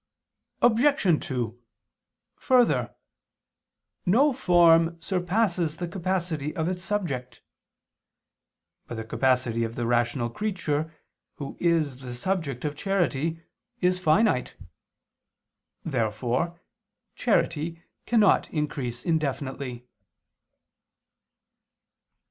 [0.63, 1.23] Obj.
[1.27, 1.59] 2:
[2.37, 2.95] Further,
[4.03, 7.43] no form surpasses the capacity of its subject.
[8.87, 10.91] But the capacity of the rational creature
[11.35, 13.43] who is the subject of charity
[13.79, 14.55] is finite.
[15.85, 16.59] Therefore
[17.13, 19.85] charity cannot increase indefinitely.